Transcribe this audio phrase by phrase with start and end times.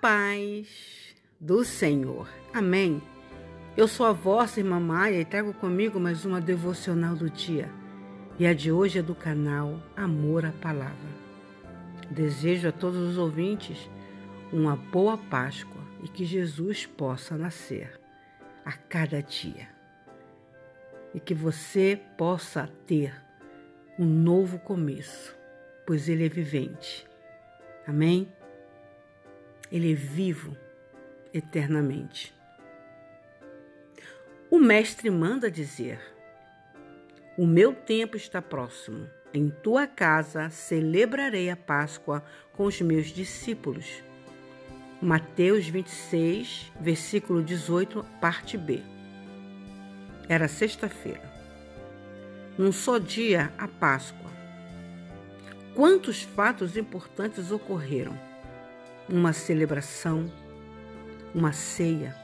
[0.00, 2.28] paz do Senhor.
[2.52, 3.02] Amém.
[3.76, 7.70] Eu sou a vossa irmã Maia e trago comigo mais uma devocional do dia.
[8.38, 11.16] E a de hoje é do canal Amor à Palavra.
[12.10, 13.88] Desejo a todos os ouvintes
[14.52, 17.98] uma boa Páscoa e que Jesus possa nascer
[18.64, 19.68] a cada dia.
[21.14, 23.14] E que você possa ter
[23.98, 25.34] um novo começo,
[25.86, 27.06] pois Ele é vivente.
[27.86, 28.28] Amém?
[29.70, 30.56] Ele é vivo
[31.32, 32.34] eternamente.
[34.50, 36.00] O Mestre manda dizer:
[37.36, 39.08] O meu tempo está próximo.
[39.34, 44.02] Em tua casa celebrarei a Páscoa com os meus discípulos.
[45.02, 48.82] Mateus 26, versículo 18, parte B.
[50.28, 51.30] Era sexta-feira.
[52.56, 54.30] Num só dia, a Páscoa.
[55.74, 58.25] Quantos fatos importantes ocorreram?
[59.08, 60.30] Uma celebração,
[61.34, 62.14] uma ceia,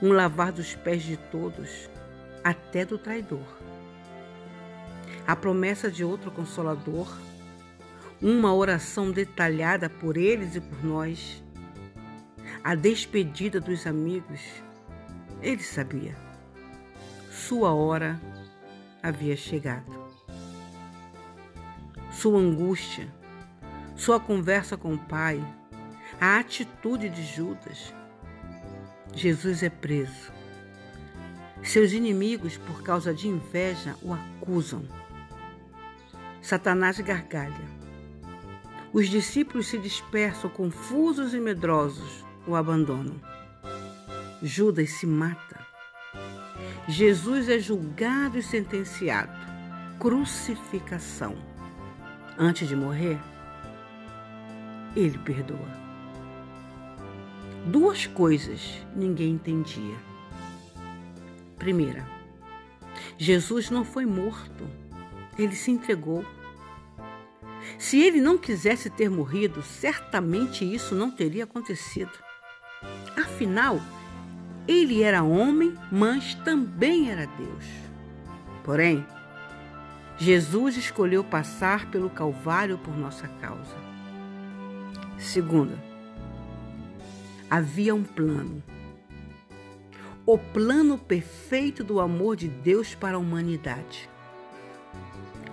[0.00, 1.90] um lavar dos pés de todos,
[2.44, 3.46] até do traidor.
[5.26, 7.08] A promessa de outro consolador,
[8.22, 11.42] uma oração detalhada por eles e por nós,
[12.62, 14.40] a despedida dos amigos.
[15.42, 16.14] Ele sabia.
[17.30, 18.20] Sua hora
[19.02, 19.90] havia chegado.
[22.12, 23.08] Sua angústia,
[23.96, 25.42] sua conversa com o Pai,
[26.20, 27.94] a atitude de Judas,
[29.14, 30.30] Jesus é preso.
[31.62, 34.84] Seus inimigos, por causa de inveja, o acusam.
[36.42, 37.80] Satanás gargalha.
[38.92, 43.18] Os discípulos se dispersam, confusos e medrosos, o abandonam.
[44.42, 45.64] Judas se mata.
[46.86, 49.32] Jesus é julgado e sentenciado.
[49.98, 51.36] Crucificação.
[52.38, 53.18] Antes de morrer,
[54.96, 55.89] ele perdoa.
[57.66, 59.96] Duas coisas ninguém entendia.
[61.58, 62.06] Primeira,
[63.18, 64.66] Jesus não foi morto,
[65.38, 66.24] ele se entregou.
[67.78, 72.12] Se ele não quisesse ter morrido, certamente isso não teria acontecido.
[73.16, 73.78] Afinal,
[74.66, 77.64] ele era homem, mas também era Deus.
[78.64, 79.06] Porém,
[80.16, 83.76] Jesus escolheu passar pelo Calvário por nossa causa.
[85.18, 85.89] Segunda,
[87.50, 88.62] havia um plano.
[90.24, 94.08] O plano perfeito do amor de Deus para a humanidade.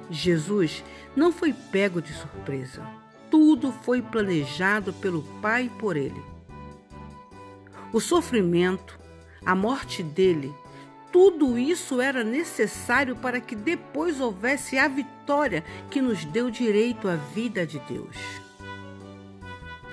[0.10, 0.84] Jesus
[1.16, 2.86] não foi pego de surpresa.
[3.32, 6.22] Tudo foi planejado pelo Pai por ele.
[7.92, 9.00] O sofrimento,
[9.44, 10.54] a morte dele,
[11.12, 17.16] tudo isso era necessário para que depois houvesse a vitória que nos deu direito à
[17.16, 18.16] vida de Deus.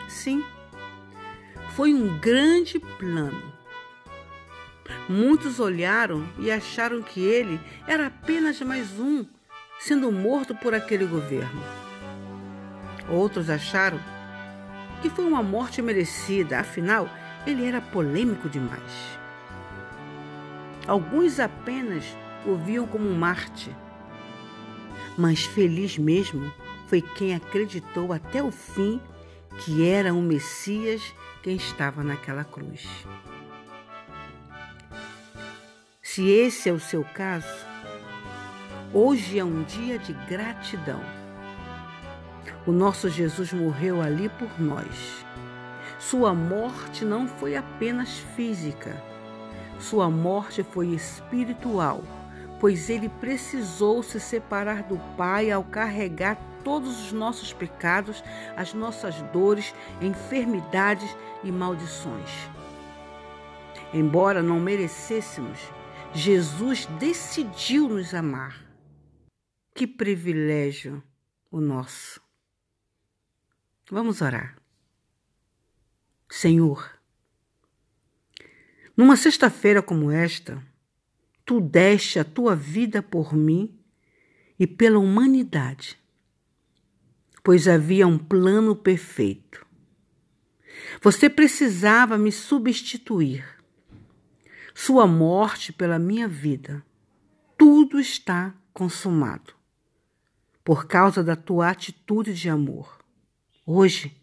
[0.08, 0.44] Sim,
[1.74, 3.52] foi um grande plano.
[5.08, 9.26] Muitos olharam e acharam que ele era apenas mais um,
[9.80, 11.60] sendo morto por aquele governo.
[13.08, 13.98] Outros acharam
[15.02, 17.08] que foi uma morte merecida, afinal,
[17.44, 19.18] ele era polêmico demais.
[20.86, 22.04] Alguns apenas
[22.46, 23.74] o viam como um Marte.
[25.18, 26.52] Mas feliz mesmo
[26.86, 29.00] foi quem acreditou até o fim
[29.60, 32.86] que era o Messias quem estava naquela cruz.
[36.02, 37.66] Se esse é o seu caso,
[38.92, 41.00] hoje é um dia de gratidão.
[42.66, 45.24] O nosso Jesus morreu ali por nós.
[45.98, 49.02] Sua morte não foi apenas física,
[49.78, 52.02] sua morte foi espiritual,
[52.60, 58.24] pois ele precisou se separar do Pai ao carregar todos os nossos pecados,
[58.56, 62.30] as nossas dores, enfermidades e maldições.
[63.92, 65.58] Embora não merecêssemos,
[66.12, 68.64] Jesus decidiu nos amar.
[69.74, 71.02] Que privilégio
[71.50, 72.20] o nosso.
[73.90, 74.56] Vamos orar.
[76.30, 76.90] Senhor,
[78.96, 80.62] numa sexta-feira como esta,
[81.44, 83.78] tu deste a tua vida por mim
[84.58, 85.98] e pela humanidade
[87.44, 89.64] pois havia um plano perfeito.
[91.02, 93.44] Você precisava me substituir.
[94.74, 96.84] Sua morte pela minha vida.
[97.56, 99.52] Tudo está consumado.
[100.64, 102.98] Por causa da tua atitude de amor.
[103.66, 104.16] Hoje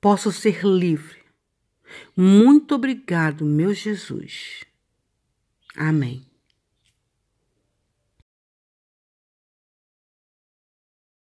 [0.00, 1.24] posso ser livre.
[2.14, 4.64] Muito obrigado, meu Jesus.
[5.74, 6.33] Amém.